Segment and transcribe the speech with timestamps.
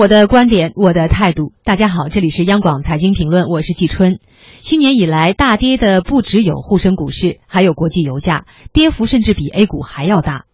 [0.00, 1.52] 我的观点，我的态度。
[1.62, 4.18] 大家好，这里是央广财经评论，我是季春。
[4.60, 10.46] 新年以来大跌的不只有沪深股市，还有国际油价，跌幅甚至比 A 股还要大。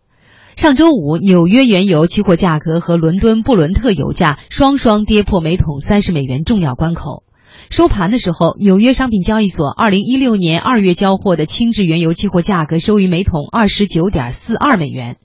[0.57, 7.23] 上周五，纽约原油期货价格和伦敦布伦特油价双双跌破每桶三十美元重要关口。
[7.71, 15.17] 收盘的时候，纽约商品交易所二零一六年二月交货的轻质原油期货价格收于每桶二十九点四二美元。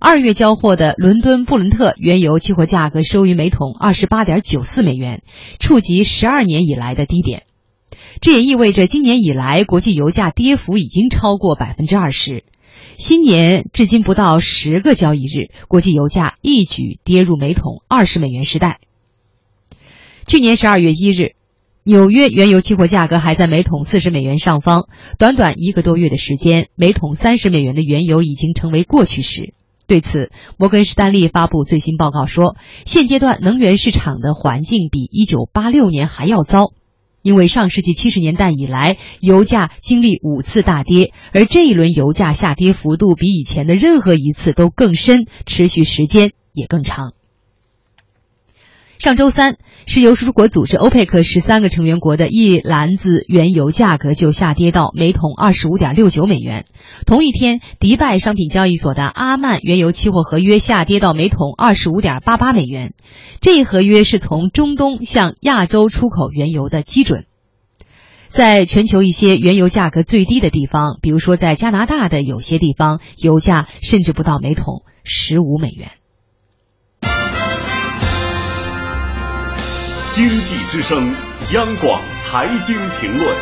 [0.00, 5.22] 二月交货的伦敦布伦特原油期货价格收于每桶二十八点九四美元，
[5.58, 7.42] 触及十二年以来的低点。
[8.20, 12.44] 这也意味着今年以来国际油价跌幅已经超过百分之二十。
[12.96, 18.78] 新年至今不到十个交易日，国际油价一举跌入每桶二十美元时代。
[20.26, 21.34] 去年十二月一日，
[21.88, 29.54] 纽约原油期货价格还在每桶四十美元上方，短短一个多月的时间，每桶三十美元的原油已经成为过去式。
[29.86, 36.74] 对此，摩根士丹利发布最新报告说，现阶段能源市场的环境比一九八六年还要糟，
[37.22, 47.14] 因为上世纪七十年代以来，油价经历五次大跌，而这一轮油价下跌幅度比以前的任何一次都更深，持续时间也更长。
[48.98, 56.66] 上周三，石油输出国组织欧佩克十三个成员国的一篮子原油价格就下跌到每桶二十五点六九美元。
[57.06, 62.92] 同一天，迪拜商品交易所的阿曼原油期货合约下跌到每桶二十五点八八美元。
[63.40, 67.26] 这一合约是从中东向亚洲出口原油的基准。
[68.26, 75.92] 在全球一些原油价格最低的地方，比如说在加拿大的有些地方，油价甚至不到每桶十五美元。
[80.18, 81.14] 经济之声，
[81.54, 83.36] 央广财经评论。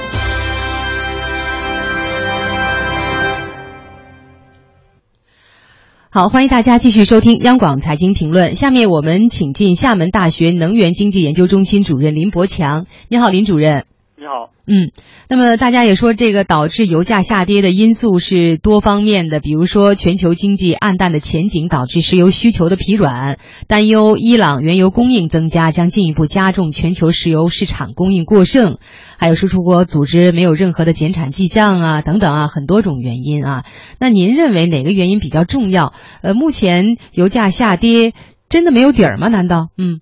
[6.11, 8.53] 好，欢迎大家继续收听央广财经评论。
[8.53, 12.85] 下面我们请进厦门大学能源经济研究中心主任林伯强。
[13.09, 13.87] 你好，林主任。
[14.27, 14.51] 你好。
[14.67, 14.91] 嗯，
[15.29, 28.79] 那么大家也说，这个导致油价下跌的因素是多方面的，比如说全球经济暗淡的前景导致石油需求的疲软，担忧伊朗原油供应增加将进一步加重全球石油市场供应过剩，
[29.17, 33.65] 还有输出国组织没有任何的减产迹象啊，等等啊，很多种原因啊。
[34.01, 35.93] 那您认为哪个原因比较重要？
[36.23, 38.13] 呃，目前油价下跌
[38.49, 39.29] 真的没有底儿吗？
[39.29, 39.69] 难道？
[39.79, 40.01] 嗯，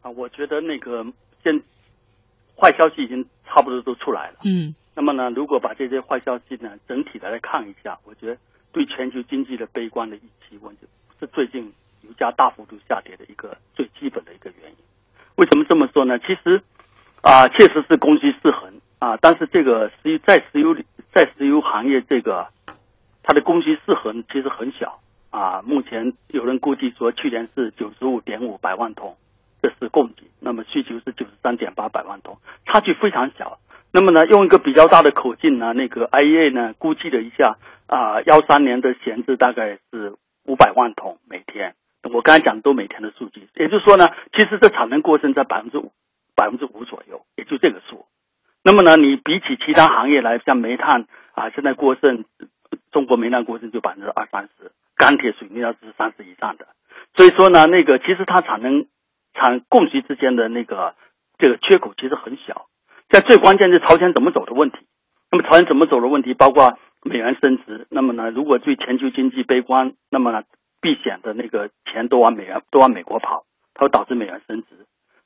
[0.00, 1.04] 啊，我觉得那个
[1.44, 1.62] 现
[2.56, 3.24] 坏消息已经。
[3.50, 4.36] 差不多都出来了。
[4.44, 8.36] 嗯，那么呢，如果把这些坏消息呢整体的来看一下，我觉得
[8.70, 10.72] 对全球经济的悲观的预期，我
[11.18, 11.64] 是最近
[12.02, 14.76] 油价大幅度下跌的一个最基本的一个原因。
[15.34, 16.18] 为什么这么说呢？
[16.20, 16.62] 其实
[17.22, 20.76] 啊，确实是供需失衡啊，但是这个石油在石油
[21.12, 22.46] 在石油行业这个
[23.24, 25.00] 它的供需失衡其实很小
[25.30, 25.60] 啊。
[25.62, 29.16] 目前有人估计说，去年是九十五点五百万桶。
[29.62, 33.60] 这是供给，那么需求是九十三点八百万桶，差距非常小。
[33.92, 37.56] 那么呢，用一个比较大的口径呢，那个 IEA 呢估计了一下
[37.86, 41.76] 啊，幺三年的闲置大概是五百万桶每天。
[42.12, 45.92] 我刚才讲的都每天的数据，也就是说呢，其实这产能过剩在百分之五
[46.34, 48.06] 百分之五左右，也就这个数。
[48.64, 52.24] 那么呢，你比起其他行业来，像煤炭啊，现在过剩，
[52.90, 56.66] 中国煤炭过剩就百分之二三十，钢铁、水泥要是三十以上的。
[57.14, 58.86] 所以说呢，那个其实它产能。
[59.34, 60.94] 产供需之间的那个
[61.38, 62.66] 这个缺口其实很小，
[63.08, 64.78] 在最关键是朝鲜怎么走的问题。
[65.32, 67.86] 那么朝鲜怎么走的问题，包括美元升值。
[67.90, 70.42] 那么呢，如果对全球经济悲观，那么呢，
[70.80, 74.66] 避险的那个钱都往美元都往美国跑，它会导致美元升值。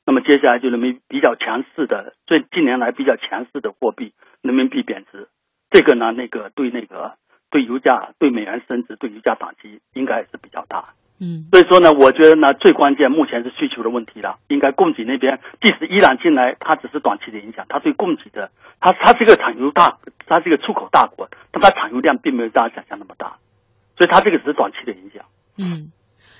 [0.06, 5.28] 那么接下来就人民比较强势的，最近年来比较强势的货币人民币贬值，
[5.70, 7.16] 这个呢，那个对那个
[7.50, 10.92] 对油价、对美元升值、对油价打击应该是比较大。
[11.20, 14.38] 嗯，所以说呢，我觉得呢，最关键目前是需求的问题了。
[14.48, 23.36] 应该供给那边，即使伊朗进来，它只是短期的影响，它对供给的，它它是一个产油大，它是一个出口大国，但它产油量并没有大家想象那么大，
[23.96, 25.24] 所以它这个只是短期的影响。
[25.56, 25.92] 嗯。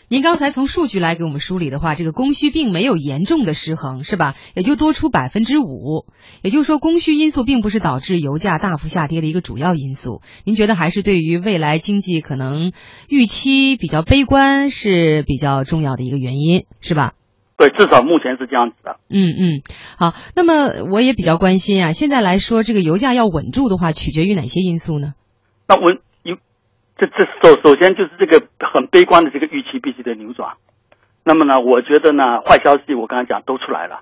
[0.09, 4.34] 您刚才从数据来给我们梳理的话，这个供需并没有严重的失衡，是吧？
[4.54, 6.06] 也就多出百分之五，
[6.42, 10.21] 也就是说，供需因素并不是导致油价大幅下跌的一个主要因素。
[10.45, 12.72] 您觉得还是对于未来经济可能
[13.09, 17.15] 预期比较悲观是比较重要的一个原因，是吧？
[17.57, 18.97] 对，至少目前是这样子的。
[19.09, 19.62] 嗯嗯，
[19.97, 20.12] 好。
[20.34, 25.15] 那么我也比较关心啊，现在来说，这个油价要稳住的话，取决于哪些因素呢？
[25.68, 25.98] 那稳。
[26.97, 30.55] 这这首首先就是这个很悲观的这个预期必须得扭转，
[31.25, 34.01] 那么呢，我觉得呢，坏消息我刚才讲都出来了，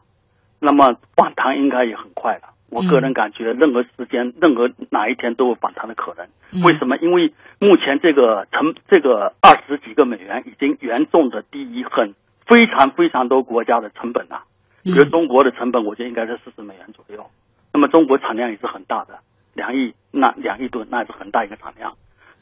[0.60, 2.50] 那么反弹应该也很快了。
[2.68, 6.26] 我个人感觉，任何时间、任何哪一天都有反弹的可能。
[6.64, 6.96] 为什么？
[6.98, 12.14] 因为目前这个成这个二十几个美元已经严重的低于很
[12.46, 14.44] 非常非常多国家的成本了，
[14.84, 17.26] 比如中国的成本，我觉得应该是四十美元左右。
[17.74, 19.18] 那么中国产量也是很大的，
[19.52, 21.94] 两亿那两亿吨，那也是很大一个产量。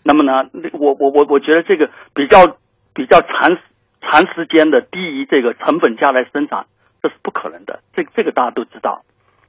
[0.02, 2.56] 那么呢，我我我我觉得这个比较
[2.94, 3.58] 比较长
[4.00, 6.66] 长时间的低于这个成本价来生产，
[7.02, 7.80] 这是不可能的。
[7.94, 9.02] 这这个大家都知道。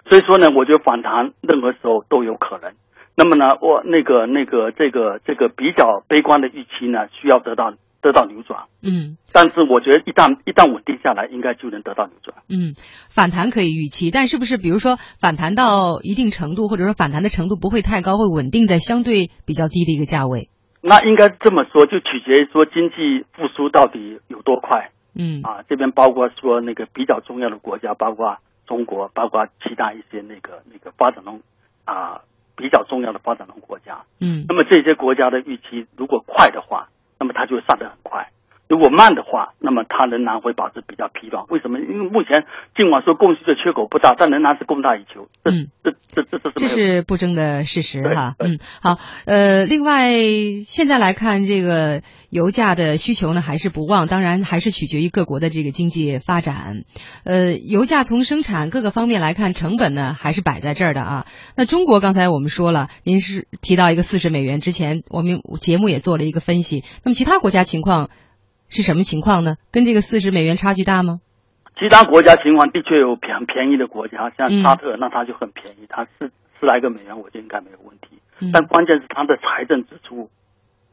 [0.07, 2.74] 所以说呢，我觉得反弹任何时候都有可能。
[3.15, 8.65] 那么呢，我那个那个这个这个比较悲观的预期呢，需要得到得到扭转。
[8.81, 12.38] 嗯，但是我觉得一旦一旦稳定下来，应该就能得到扭转。
[12.50, 12.74] 嗯，
[13.09, 20.50] 反弹可以预期，但是不是比如说反弹到一定程度，或者说反弹的程度不会太高，会稳定在相对比较低的一个价位？
[20.81, 24.89] 那应该这么说，就取决于说经济复苏到底有多快。
[25.13, 31.42] 嗯啊，这边包括说那个比较重要的国家，包括中国，包括其他一些那个那个发展中
[31.86, 32.21] 啊
[32.56, 34.03] 比较重要的发展中国家。
[34.21, 36.88] 嗯那么这些国家的预期如果快的话，
[37.21, 38.25] 那么它就上得很快；
[38.71, 41.44] 如果慢的话，那么它仍然会保持比较疲软。
[41.50, 41.77] 为什么？
[41.77, 45.27] 因为目前尽管说供需的缺口不大，但仍然是供大于求。
[45.44, 48.35] 嗯这这这这这是这是不争的事实哈。
[48.39, 50.13] 嗯，好，呃，另外
[50.65, 56.85] 现在来看，这个油价的需求呢还是不旺，当然还是取决于各国的这个经济发展。
[57.25, 61.25] 呃，油价从生产各个方面来看，成本呢还是摆在这儿的啊。
[61.57, 66.85] 那中国刚才我们说了，您是提到一个四十美元，之前我们节目也做了一个分析。
[67.03, 68.09] 那么其他国家情况
[68.71, 69.57] 是什么情况呢？
[69.71, 71.19] 跟这个四十美元差距大吗？
[71.77, 78.19] 其他国家情况的确有便便宜的国家，像嗯沙特，那它就很便宜，它是十来个美元，我觉得应该没有问题。
[78.39, 80.29] 嗯但关键是它的财政支出，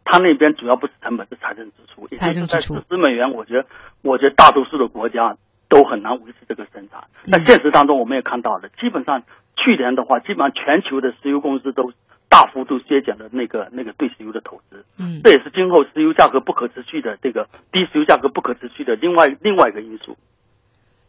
[0.05, 2.07] 它那边主要不是成本，是财政支出。
[2.09, 3.67] 财政支出就是在十美元，我觉得，
[4.03, 5.37] 我觉得大多数的国家
[5.69, 7.05] 都很难维持这个生产。
[7.25, 9.23] 嗯但现实当中，我们也看到了，基本上
[9.57, 11.93] 去年的话，基本上全球的石油公司都
[12.29, 14.85] 大幅度削减了那个那个对石油的投资。
[14.99, 20.17] 嗯这也是今后石油价格不可持续的这个低石油价格不可持续的另外另外一个因素。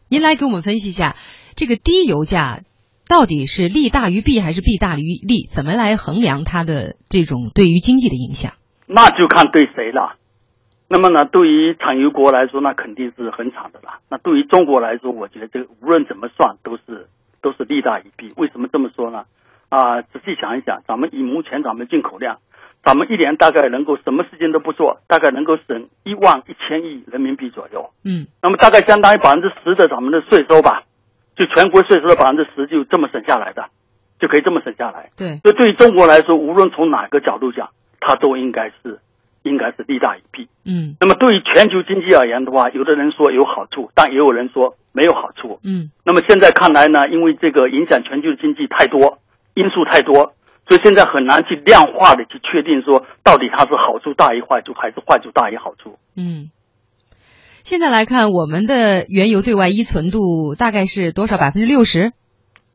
[0.08, 1.14] 您来给我们分析一下，
[1.54, 2.60] 这个低油价
[3.08, 5.46] 到底是利大于弊还是弊大于利？
[5.46, 8.54] 怎么来衡量它的这种对于经济的影响？
[8.86, 10.16] 那就看对谁了。
[10.88, 14.00] 那么呢，对于产油国来说，那肯定是很惨的了。
[14.08, 17.06] 那对于中国来说，我觉得这个无论怎么算都是
[17.40, 18.32] 都是利大于弊。
[18.36, 19.26] 为什么这么说呢？
[19.70, 22.38] 啊，仔细想一想，咱们以目前咱们进口量，
[22.84, 27.90] 咱们一年大概能够什么事情都不做，大概能够省一万一千亿人民币左右。
[28.04, 30.82] 嗯那么大概相当于百分之十的咱们的税收吧，
[31.36, 33.66] 就全国税收的百分之十就这么省下来的，
[34.18, 35.10] 就可以这么省下来。
[35.16, 37.70] 对，所以对于中国来说，无论从哪个角度讲，
[38.00, 38.98] 它都应该是
[39.44, 40.48] 应该是利大于弊。
[40.64, 45.60] 嗯那么对于全球经济而言的话，有的人说有好处，但也有人说没有好处。
[45.62, 49.18] 嗯那么现在看来呢，因为这个影响全球经济太多，
[49.54, 50.34] 因素太多，
[50.68, 55.98] 所以现在很难去量化的去确定说到底它是好处大于坏处，还是坏处大于好处。
[56.16, 56.50] 嗯。
[57.62, 61.36] 现在来看，我们的原油对外依存度大概是多少？
[61.36, 62.12] 百分之六十，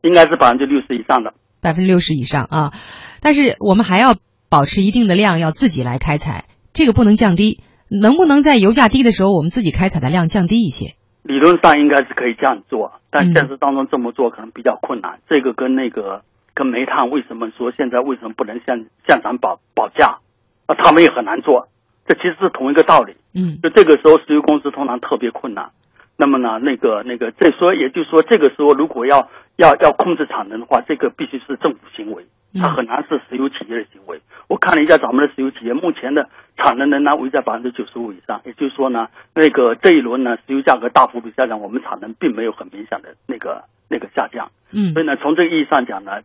[0.00, 1.34] 应该是百分之六十以上的。
[1.60, 2.72] 百分之六十以上啊。
[3.20, 4.14] 但是我们还要
[4.48, 7.62] 保持一定的量，要自己来开采，这个不能降低。
[7.88, 10.94] 能不能在油价低的时候，我们自己开采的量降低一些？
[11.22, 15.18] 理论上应该是可以这样做，但嗯现实当中这么做可能比较困难。
[15.28, 16.22] 这个跟那个
[16.56, 20.18] 跟煤炭为什么说现在为什么不能向向咱保保价，
[20.64, 21.68] 啊，他们也很难做。
[22.06, 23.12] 这其实是同一个道理。
[23.34, 25.70] 嗯就这个时候，石油公司通常特别困难。
[26.16, 34.22] 那么呢，那个那个，这说也就是说，这个时候如果要要要控制产能的话，这个必须是政府行为，它嗯很难是石油企业的行为。
[34.48, 44.50] 我看了一下咱们的石油企业，目前的产能仍然维在百分之九十五以上，也就是说呢，那个这一轮呢，石油价格大幅度下降，我们产能并没有很明显的那个那个下降。
[44.72, 46.22] 嗯所以呢，从这个意义上讲呢，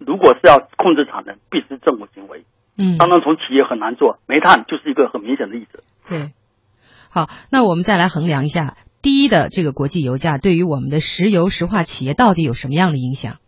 [0.00, 2.44] 如果是要控制产能，必须政府行为。
[2.76, 5.84] 嗯，当然，从企业很难做，煤炭就是一个很明显的例子。
[6.08, 6.32] 对。
[7.10, 13.38] 好，那我们再来衡量一下低的这个国际油价对于我们的石油石化企业到底有什么样的影响？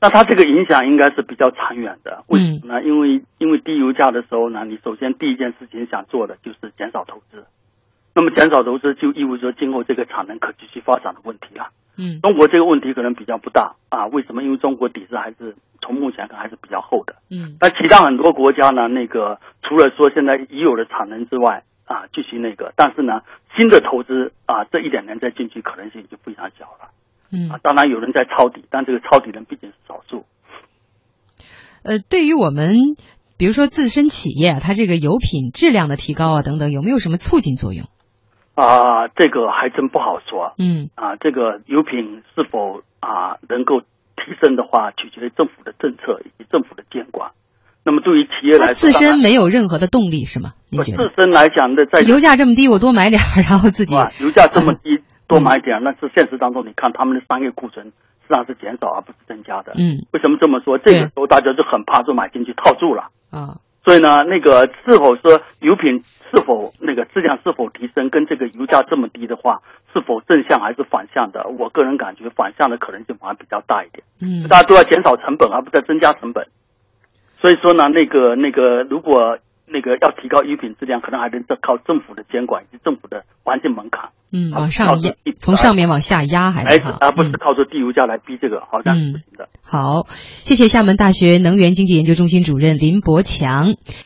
[0.00, 2.82] 那它这个影响应该是比较长远的，为什么呢？
[2.82, 7.46] 因为因为低油价的时候呢，你首先第一件事情想做的就是减少投资，
[8.14, 11.70] 那么减少投资就意味着今后这个产能可继续发展的问题了。
[11.96, 14.42] 嗯中国这个问题可能比较不大啊，为什么？
[14.42, 17.16] 因为中国底子还是从目前看还是比较厚的。
[17.30, 23.20] 嗯那其他很多国家呢，那个除了说现在已有的产能之外啊，继续那个，但是呢，
[23.56, 26.90] 新的投资啊，这一两年再进去可能性就非常小了
[27.30, 27.58] 嗯啊。
[27.62, 30.24] 当然有人在抄底，但这个抄底人毕竟是少数。
[31.82, 32.96] 呃，对于我们
[33.36, 37.86] 比如说自身企业啊，它这个油品质量的提高啊等等，有没有什么促进作用？
[38.54, 41.16] 啊，这个还真不好说嗯啊。
[41.16, 47.30] 这个油品是否啊能够提升的话，取决于政府的政策以及政府的监管。
[47.84, 50.54] 那么对于企业来说，自身没有任何的动力是吗？
[50.70, 51.08] 您觉得？
[51.08, 59.72] 自身来讲的，在油价这么低，我多买点儿，然后自己油价这么低， 多买点儿，那是现实当中你看他们的商业库存实际上是减少而不是增加的。
[59.76, 60.78] 嗯，为什么这么说？
[60.78, 63.58] 这个时候大家就很怕，就买进去套住了啊。
[63.84, 66.00] 所以呢，那个是否说油品
[66.34, 69.60] 是否那个质量是否提升，跟这个油价这么低的话，
[69.92, 71.46] 是否正向还是反向的？
[71.58, 74.02] 我个人感觉反向的可能性反而比较大一点。
[74.20, 76.46] 嗯，大家都要减少成本，而不是增加成本。
[77.40, 84.10] 所以说呢，那个那个，如果那个要提高油品质量，可能还得靠政府的监管以及政府的环境门槛。
[84.32, 89.48] 嗯，往上压，从上面往下压还是而不是靠着低油价来逼这个，好像是不行的。
[89.62, 93.74] 好，谢谢厦门大学能源经济研究中心主任林伯强。